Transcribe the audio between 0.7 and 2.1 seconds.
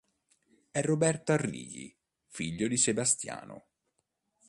È Roberto Arrighi,